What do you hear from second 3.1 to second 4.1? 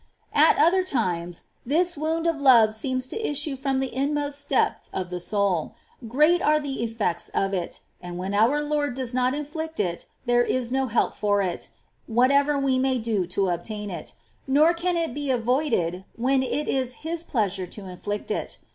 Wound of issue from the